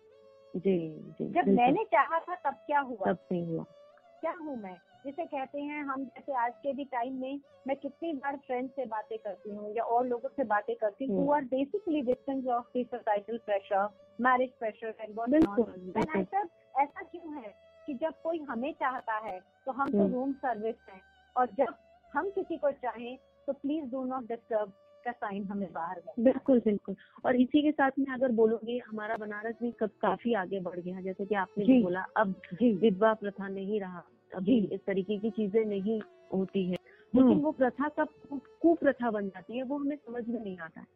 [0.55, 0.79] जी
[1.19, 3.13] जी जब मैंने चाहा था तब क्या हुआ?
[3.13, 3.65] तब नहीं हुआ।
[4.21, 4.77] क्या हूँ मैं?
[5.05, 8.85] जिसे कहते हैं हम जैसे आज के भी टाइम में मैं कितनी बार फ्रेंड से
[8.85, 12.85] बातें करती हूँ या और लोगों से बातें करती हूँ are basically victims of the
[12.85, 13.89] societal pressure
[14.21, 17.55] marriage pressure and ऐसा क्यों है
[17.87, 21.01] कि जब कोई हमें चाहता है तो हम तो रूम हम्म। सर्विस हैं
[21.37, 21.75] और जब
[22.15, 24.73] हम किसी को चाहें तो प्लीज़ डू नॉट डिस्टर्ब
[25.09, 29.55] का साइन हमें बाहर बिल्कुल बिल्कुल। और इसी के साथ में अगर बोलोगे हमारा बनारस
[29.63, 33.81] भी कब काफ़ी आगे बढ़ गया जैसे कि आपने भी बोला अब विधवा प्रथा नहीं
[33.81, 36.01] रहा अभी इस तरीके की चीज़ें नहीं
[36.33, 36.77] होती है।
[37.15, 38.09] लेकिन हम्म। वो प्रथा कब
[38.63, 40.87] कुप्रथा बन जाती है वो हमें समझ में नहीं आता है।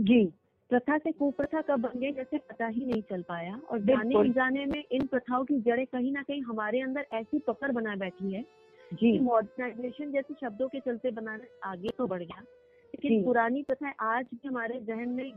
[0.00, 0.24] जी।
[0.70, 4.66] प्रथा से कुप्रथा कब बन गई जैसे पता ही नहीं चल पाया। और जाने जाने
[4.66, 8.44] में इन प्रथाओं की जड़ें कहीं ना कहीं हमारे अंदर ऐसी पकड़ बना बैठी है
[8.94, 12.42] जी। मॉडर्नाइजेशन जैसे शब्दों के चलते बनाना आगे तो बढ़ गया।
[13.04, 15.32] लेकिन पुरानी प्रथा आज भी हमारे जहन में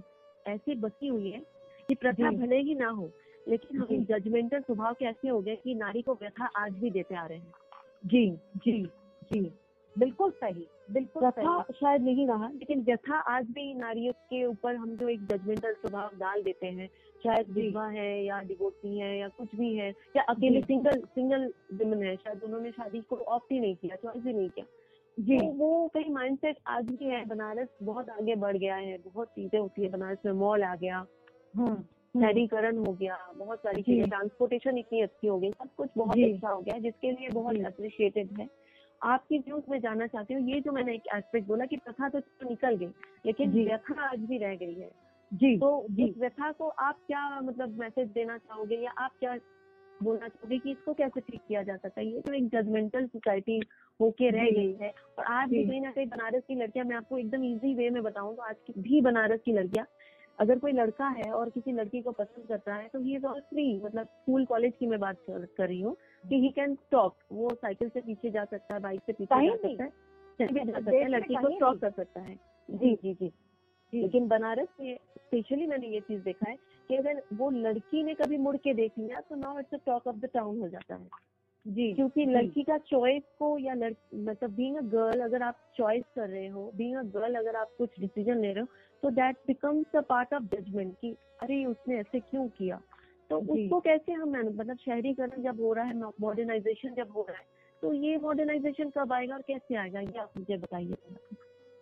[0.47, 1.41] ऐसी बसी हुई है
[1.89, 3.11] कि प्रथा भले ही ना हो
[3.47, 7.15] लेकिन हम जजमेंटल स्वभाव के ऐसे हो गए कि नारी को व्यथा आज भी देते
[7.15, 7.53] आ रहे हैं।
[8.05, 8.83] जी जी
[9.33, 9.51] जी।
[9.97, 14.95] बिल्कुल सही बिल्कुल प्रथा शायद नहीं रहा। लेकिन व्यथा आज भी नारियों के ऊपर हम
[14.95, 16.87] जो एक जजमेंटल स्वभाव डाल देते हैं
[17.23, 22.03] शायद विधवा है या डिवोर्सी है या कुछ भी है या अकेले सिंगल सिंगल विमन
[22.03, 24.65] है शायद उन्होंने शादी को ऑप्ट ही नहीं किया चॉइस ही नहीं किया।
[25.21, 29.27] जी। तो वो कई माइंडसेट आज भी है बनारस बहुत आगे बढ़ गया है बहुत
[29.27, 30.97] चीज़ें होती है बनारस में मॉल आ गया
[31.53, 35.89] हम्म, हम्म। शहरीकरण हो गया बहुत सारी चीज़ें ट्रांसपोर्टेशन इतनी अच्छी हो गई सब कुछ
[35.97, 38.47] बहुत अच्छा हो गया जिसके लिए बहुत अप्रिशिएटेड है।
[39.01, 42.19] आपकी व्यूज़ में जानना चाहती हूँ ये जो मैंने एक एस्पेक्ट बोला कि प्रथा तो
[42.49, 42.91] निकल गई
[43.25, 44.89] लेकिन व्यथा आज भी रह गई है।
[45.31, 49.37] जी तो जी। व्यथा को आप क्या मतलब मैसेज देना चाहोगे या आप क्या
[50.03, 52.05] बोलना चाहोगे कि इसको कैसे ठीक किया जा सकता है?
[52.07, 53.59] ये तो एक जजमेंटल सोसाइटी
[54.01, 57.17] होके रह गई है। और आज भी कहीं ना कहीं बनारस की लड़कियाँ मैं आपको
[57.17, 59.85] एकदम इजी वे में बताऊँ तो आज की भी बनारस की लड़कियाँ
[60.39, 63.39] अगर कोई लड़का है और किसी लड़की को पसंद करता है तो ही इज़ ऑल
[63.39, 65.95] फ्री मतलब स्कूल कॉलेज की मैं बात कर रही हूँ
[66.29, 69.55] कि ही कैन स्टॉप वो साइकिल से पीछे जा सकता है बाइक से पीछे जा
[69.55, 69.89] सकता है
[70.39, 72.35] जा सकता है लड़की को स्टॉप कर सकता है।
[72.69, 73.31] जी जी। जी
[73.93, 76.55] लेकिन बनारस में स्पेशली मैंने ये चीज़ देखा है
[76.89, 80.15] कि अगर वो लड़की ने कभी मुड़ के देख लिया तो now it's talk of
[80.15, 81.07] the town हो जाता है।
[81.65, 86.03] जी। क्योंकि लड़की का चॉइस को या लड़ मतलब बीइंग अ गर्ल अगर आप चॉइस
[86.15, 88.67] कर रहे हो बीइंग अ गर्ल अगर आप कुछ डिसीज़न ले रहे हो
[89.03, 92.81] तो that becomes a part of judgement कि अरे उसने ऐसे क्यों किया?
[93.29, 97.45] तो उसको कैसे हम मतलब शहरीकरण जब हो रहा है मॉडर्नाइजेशन जब हो रहा है
[97.81, 100.95] तो ये मॉडर्नाइजेशन कब आएगा और कैसे आएगा ये आप मुझे बताइए।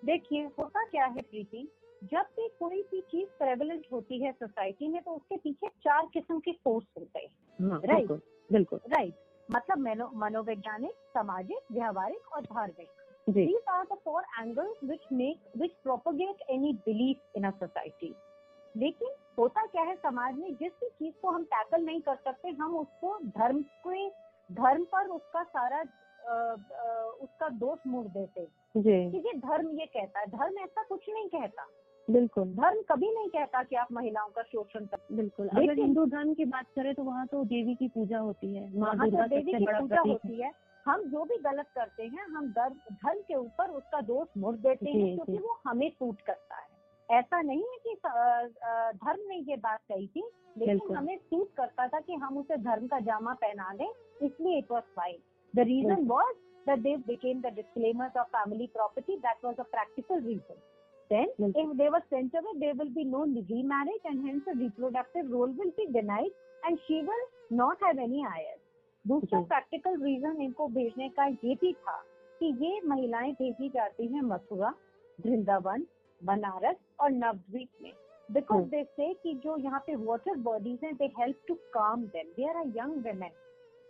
[0.05, 1.67] देखिए होता क्या है प्रीति
[2.03, 6.39] जब भी कोई भी चीज़ प्रेवलेंट होती है सोसाइटी में तो उसके पीछे चार किस्म
[6.39, 7.97] के फोर्स होते हैं। राइट.
[7.97, 9.13] बिल्कुल बिल्कुल। राइट
[9.51, 12.88] मतलब मनोवैज्ञानिक सामाजिक व्यवहारिक और धार्मिक।
[13.29, 18.13] जी। These are the four angles which make which propagate any belief in a society
[18.77, 19.07] लेकिन
[19.38, 22.77] होता क्या है समाज में जिस भी चीज़ को हम टैकल नहीं कर सकते हम
[22.77, 24.09] उसको धर्म के
[24.51, 25.83] धर्म पर उसका सारा
[26.27, 30.83] अ, अ, उसका दोष मोड़ देते जी। कि ये धर्म ये कहता है धर्म ऐसा
[30.83, 31.67] कुछ नहीं कहता।
[32.09, 36.33] बिल्कुल। धर्म कभी नहीं कहता कि आप महिलाओं का शोषण कर। बिल्कुल। अगर हिंदू धर्म
[36.33, 39.53] की बात करें तो वहाँ तो देवी की पूजा होती है माँ वहाँ तो देवी
[39.53, 40.51] की पूजा होती है।
[40.85, 45.15] हम जो भी गलत करते हैं हम धर्म के ऊपर उसका दोष मोड़ देते हैं
[45.15, 46.67] क्योंकि वो हमें सूट करता है।
[47.09, 50.23] ऐसा नहीं है कि अ, अ, धर्म ने ये बात कही थी
[50.57, 53.89] लेकिन हमें सूट करता था कि हम उसे धर्म का जामा पहना दें
[54.21, 55.17] इसलिए it was fine
[55.55, 56.35] the reason was
[56.67, 59.15] that they became the disclaimers of family property.
[59.23, 60.57] That was a practical reason.
[61.11, 64.57] Then बिल्कुल। if they were sent away there will be no remarriage and hence a
[64.57, 67.25] reproductive role will be denied and she will
[67.61, 68.59] not have any heirs
[69.05, 71.97] दूसरा। Practical reason इनको भेजने का ये भी था
[72.41, 74.73] कि ये महिलाएँ भेजी जाती हैं मथुरा
[75.19, 75.85] वृंदावन
[76.21, 77.91] बनारस और नवद्वीप में
[78.29, 82.03] बिकॉज़ हम्म। दे से कि जो यहाँ पे वाटर बॉडीज हैं they help to calm
[82.15, 83.31] them they are young women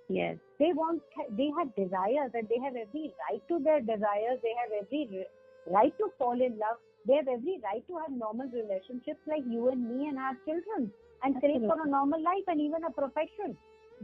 [0.09, 4.53] yes they want they have desires and they have every right to their desires they
[4.61, 5.25] have every
[5.67, 9.69] right to fall in love they have every right to have normal relationships like you
[9.69, 13.57] and me and our children and create for a normal life and even a profession.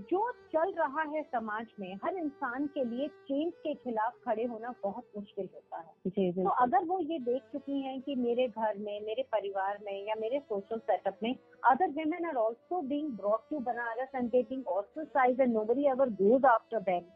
[0.09, 0.21] जो
[0.53, 5.05] चल रहा है समाज में हर इंसान के लिए change के खिलाफ खड़े होना बहुत
[5.17, 6.09] मुश्किल होता है।
[6.43, 10.15] तो अगर वो ये देख चुकी हैं कि मेरे घर में मेरे परिवार में या
[10.21, 11.33] मेरे सोशल सेटअप में
[11.71, 16.45] other women are also being brought to Banaras and taking exercise and nobody our goes
[16.45, 17.07] after bank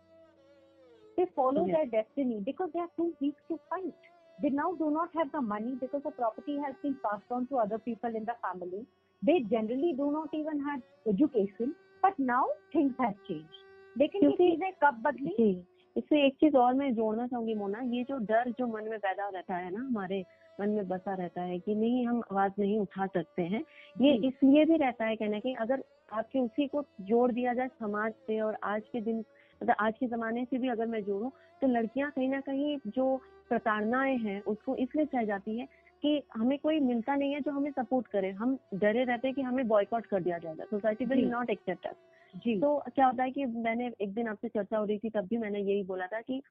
[1.17, 5.09] they follow their destiny because they are too weak to fight They now do not
[5.13, 8.35] have the money because the property has been passed on to other people in the
[8.41, 8.85] family.
[9.21, 13.65] They generally do not even have education, but now things have changed.
[13.95, 15.51] लेकिन चीज़ें कब बदली जी
[15.95, 19.27] इससे एक चीज़ और मैं जोड़ना चाहूँगी मोना ये जो डर जो मन में पैदा
[19.29, 20.23] रहता है ना हमारे
[20.59, 23.63] मन में बसा रहता है कि नहीं हम आवाज़ नहीं उठा सकते हैं
[24.01, 25.83] ये इसलिए भी रहता है कहना कि अगर
[26.19, 29.23] आपके उसी को जोड़ दिया जाए समाज से और आज के दिन
[29.61, 31.29] मतलब आज के जमाने से भी अगर मैं जोड़ूं
[31.61, 33.15] तो लड़कियाँ कहीं ना कहीं जो
[33.49, 35.67] प्रताड़नाएँ हैं उसको इसलिए सह जाती है
[36.03, 39.41] कि हमें कोई मिलता नहीं है जो हमें सपोर्ट करे। हम डरे रहते हैं कि
[39.41, 41.95] हमें बॉयकॉट कर दिया जाएगा society will not accept us
[42.33, 45.27] जी। तो क्या होता है कि मैंने एक दिन आपसे चर्चा हो रही थी तब
[45.27, 46.41] भी मैंने यही बोला था कि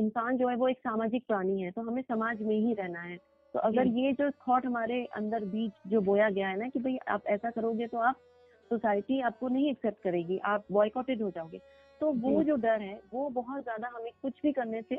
[0.00, 3.16] इंसान जो है वो एक सामाजिक प्राणी है तो हमें समाज में ही रहना है।
[3.54, 6.96] तो अगर ये जो थॉट हमारे अंदर बीज जो बोया गया है ना कि भाई
[7.08, 8.20] आप ऐसा करोगे तो आप
[8.70, 11.58] सोसाइटी आपको नहीं एक्सेप्ट करेगी आप बॉयकॉटेड हो जाओगे।
[12.02, 14.96] तो वो जो। डर है वो बहुत ज़्यादा हमें कुछ भी करने से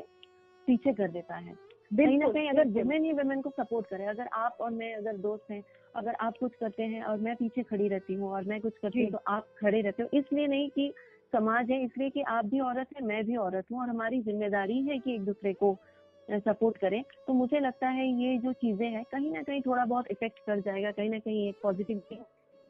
[0.68, 1.54] पीछे कर देता है।
[1.90, 5.16] कहीं ना कहीं अगर वुमेन ही वुमेन को सपोर्ट करे अगर आप और मैं अगर
[5.16, 5.62] दोस्त हैं
[5.94, 9.02] अगर आप कुछ करते हैं और मैं पीछे खड़ी रहती हूँ और मैं कुछ करती
[9.02, 10.92] हूँ तो आप खड़े रहते हो। इसलिए नहीं कि
[11.32, 14.80] समाज है इसलिए कि आप भी औरत है मैं भी औरत हूँ और हमारी ज़िम्मेदारी
[14.82, 15.76] है कि एक दूसरे को
[16.28, 20.10] सपोर्ट करें। तो मुझे लगता है ये जो चीज़ें हैं कहीं ना कहीं थोड़ा बहुत
[20.10, 22.02] इफ़ेक्ट कर जाएगा कहीं ना कहीं एक पॉजिटिव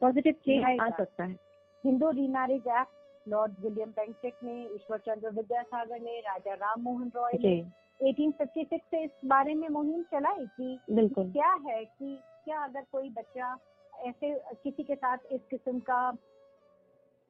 [0.01, 1.35] पॉजिटिव चेंज आ सकता है।
[1.83, 2.93] Hindu remarriage act
[3.27, 7.55] Lord William Bentinck ने ईश्वर चंद्र विद्यासागर ने राजा राम मोहन रॉय ने
[8.03, 13.57] 1856 से इस बारे में मुहिम चलाई कि क्या है कि क्या अगर कोई बच्चा
[13.93, 14.33] ऐसे
[14.63, 16.01] किसी के साथ इस किस्म का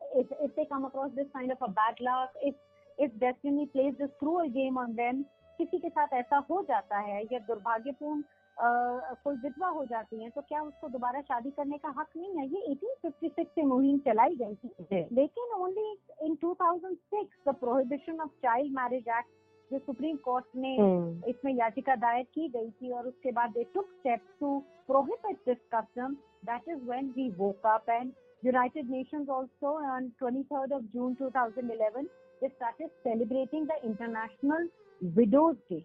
[0.02, 2.56] if if they come across this kind of a bad luck if
[2.98, 5.24] if destiny plays this cruel game on them
[5.60, 8.22] किसी के साथ ऐसा हो जाता है या दुर्भाग्यपूर्ण
[8.60, 12.46] कोई विधवा हो जाती है तो क्या उसको दोबारा शादी करने का हक नहीं है?
[12.48, 14.70] ये 1856 से मुहिम चलाई गई थी।
[15.16, 15.92] लेकिन only
[16.26, 19.30] in 2006 the prohibition of child marriage act
[19.72, 23.64] जो सुप्रीम कोर्ट ने हम्म, इसमें याचिका दायर की गई थी और उसके बाद they
[23.74, 26.14] took steps to prohibit this custom
[26.52, 28.14] that is when we woke up and
[28.44, 32.10] United Nations also on 23rd of June 2011
[32.42, 34.68] they started celebrating the International
[35.02, 35.80] Widows Day.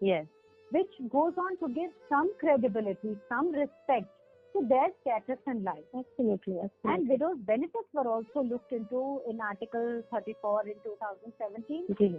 [0.00, 0.26] Yes.
[0.70, 4.10] Which goes on to give some credibility some respect
[4.54, 10.02] to their status in life absolutely and widows benefits were also looked into in article
[10.12, 12.10] 34 in 2017 जी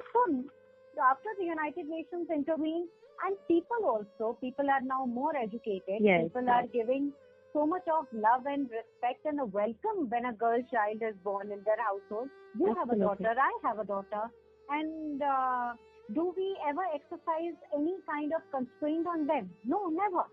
[0.96, 2.90] so after the United Nations intervened
[3.26, 6.02] and people also, people are now more educated.
[6.02, 7.12] Yes, people are giving
[7.54, 11.52] so much of love and respect and a welcome when a girl child is born
[11.52, 12.30] in their household.
[12.58, 14.24] You have a daughter, I have a daughter.
[14.70, 15.74] And uh,
[16.14, 19.50] do we ever exercise any kind of constraint on them?
[19.66, 20.26] No, never.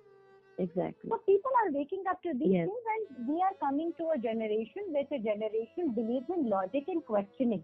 [0.59, 2.69] exactly So people are waking up to these Yes.
[2.69, 7.05] things and we are coming to a generation where the generation believes in logic and
[7.11, 7.63] questioning.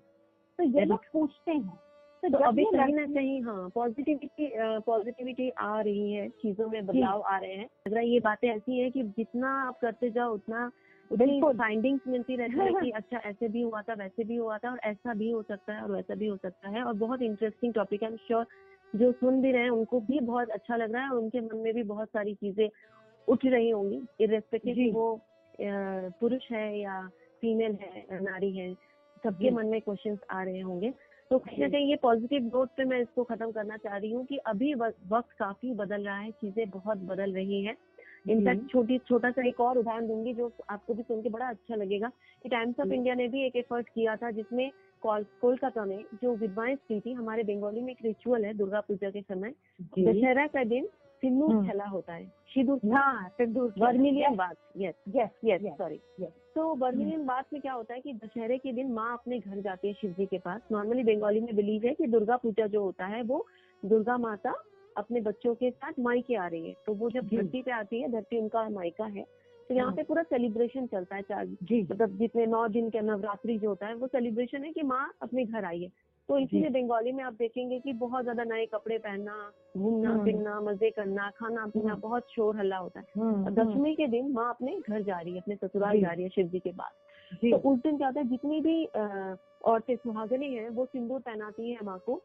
[0.58, 1.78] तो ये लोग पूछते हैं
[2.22, 4.50] तो तो अभी कहीं ना कहीं हाँ पॉजिटिविटी
[4.86, 8.48] पॉजिटिविटी आ रही है चीज़ों में बदलाव आ रहे हैं लग रहा है ये बातें
[8.48, 10.70] ऐसी है कि जितना आप करते जाओ उतना
[11.10, 14.70] उसकी फाइंडिंग्स मिलती रहती है कि अच्छा ऐसे भी हुआ था वैसे भी हुआ था
[14.70, 17.74] और ऐसा भी हो सकता है और वैसा भी हो सकता है और बहुत इंटरेस्टिंग
[17.74, 18.46] टॉपिक है। एम श्योर
[18.94, 21.56] जो सुन भी रहे हैं उनको भी बहुत अच्छा लग रहा है और उनके मन
[21.58, 22.68] में भी बहुत सारी चीज़ें
[23.28, 25.06] उठ रही होंगी इरेस्पेक्टिव वो
[25.58, 27.00] पुरुष है या
[27.42, 28.74] फीमेल है नारी है
[29.24, 30.90] सबके मन में क्वेश्चंस आ रहे होंगे।
[31.30, 34.24] तो कहीं ना कहीं ये पॉजिटिव नोट पे मैं इसको खत्म करना चाह रही हूँ
[34.26, 37.76] कि अभी वक्त काफ़ी बदल रहा है चीज़ें बहुत बदल रही हैं।
[38.24, 41.74] इनफैक्ट छोटी छोटा सा एक और उदाहरण दूँगी जो आपको भी सुन के बड़ा अच्छा
[41.74, 42.08] लगेगा।
[42.42, 44.70] कि टाइम्स ऑफ़ इंडिया ने भी एक एफर्ट किया था जिसमें
[45.02, 49.22] कोलकाता में जो विधवाएँ स्त्री थी हमारे बंगाली में एक रिचुअल है दुर्गा पूजा के
[49.22, 49.54] समय
[49.98, 50.88] दशहरा का दिन
[51.22, 56.00] सिंदूर हम्म। खेला होता है। सिंदूर हाँ सिंदूर वर्मिलियन बात यस यस यस सॉरी
[56.54, 59.88] तो बर्मिलियन बात में क्या होता है कि दशहरे के दिन माँ अपने घर जाती
[59.88, 63.06] है शिव जी के पास। नॉर्मली बंगाली में बिलीव है कि दुर्गा पूजा जो होता
[63.06, 63.44] है वो
[63.82, 64.52] दुर्गा माता
[64.96, 68.10] अपने बच्चों के साथ मायके आ रही है। तो वो जब धरती पे आती है
[68.12, 69.24] धरती उनका मायका है
[69.70, 73.58] तो यहाँ हाँ। पे पूरा सेलिब्रेशन चलता है चार मतलब जितने नौ दिन के नवरात्रि
[73.58, 75.88] जो होता है वो सेलिब्रेशन है कि माँ अपने घर आई है।
[76.28, 80.60] तो इसीलिए बंगाली में आप देखेंगे कि बहुत ज़्यादा नए कपड़े पहनना घूमना हाँ। फिरना
[80.60, 84.78] मज़े करना खाना पीना हाँ। बहुत शोर हल्ला होता है। दसवीं के दिन माँ अपने
[84.80, 86.92] घर जा रही है अपने ससुराल जा। रही है शिव जी के पास
[87.42, 88.84] तो उस दिन क्या होता है जितनी भी
[89.64, 92.20] औरतें सुहागनी है वो सिंदूर पहनाती है माँ को।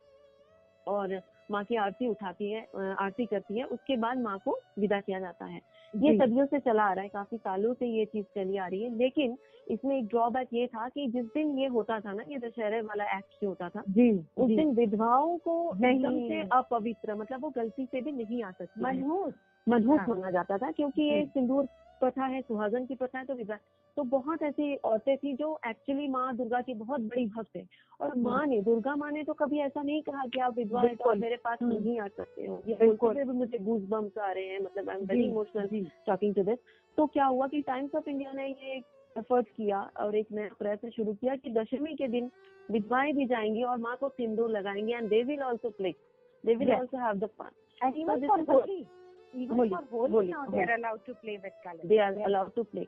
[0.88, 1.22] और
[1.52, 2.62] माँ की आरती उठाती है
[3.00, 5.62] आरती करती है उसके बाद माँ को विदा किया जाता है।
[5.94, 8.84] ये सदियों से चला आ रहा है काफ़ी सालों से ये चीज़ चली आ रही
[8.84, 12.38] है लेकिन इसमें एक ड्रॉबैक ये था कि जिस दिन ये होता था ना ये
[12.38, 17.44] दशहरे वाला एक्ट जो होता था जी उस दिन विधवाओं को एकदम से अपवित्र मतलब
[17.44, 19.34] वो गलती से भी नहीं आ सकती। मनहूस
[19.68, 21.66] मनहूस हाँ। माना जाता था क्योंकि ये सिंदूर
[22.00, 23.58] प्रथा है सुहागन की प्रथा है तो विवाह।
[23.98, 27.68] तो बहुत ऐसी औरतें थी जो एक्चुअली माँ दुर्गा की बहुत बड़ी भक्त है।
[28.02, 30.82] और हम्म। माँ ने दुर्गा माँ ने तो कभी ऐसा नहीं कहा कि आप विधवा
[30.82, 34.32] है तो मेरे पास हम्म। नहीं आ सकते हो। ये भी मुझे गूज बम्स आ
[34.32, 36.60] रहे हैं मतलब I am very emotional talking to this
[36.98, 38.82] तो क्या हुआ कि टाइम्स ऑफ़ इंडिया ने ये
[39.18, 42.32] एफर्ट किया और एक नया प्रयत्न शुरू किया कि दशमी के दिन
[42.72, 45.96] विधवाएँ भी जाएँगी और माँ को सिंदूर लगाएँगे। And they will also play
[46.46, 47.52] they will also have the fun
[49.36, 51.90] and even for Holi, Holi, now they are allowed to play with colors.
[51.90, 52.86] They are allowed to play.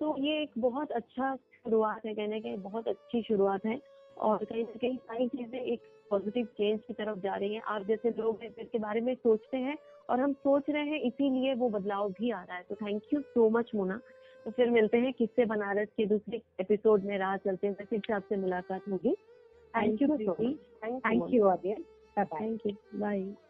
[0.00, 3.80] तो ये एक बहुत अच्छा शुरुआत है कहने के बहुत अच्छी शुरुआत है।
[4.16, 7.86] और कहीं ना कहीं सारी चीज़ें एक पॉजिटिव चेंज की तरफ़ जा रही हैं। आप
[7.86, 9.76] जैसे लोग इसके बारे में सोचते हैं
[10.08, 13.20] और हम सोच रहे हैं इसीलिए वो बदलाव भी आ रहा है। तो thank you
[13.20, 14.00] so much Mona
[14.44, 18.12] तो फिर मिलते हैं किससे बनारस के दूसरे एपिसोड में राह चलते हैं फिर से
[18.12, 19.14] आपसे मुलाकात होगी।
[19.74, 21.50] Thank you thank you
[22.16, 23.49] thank you bye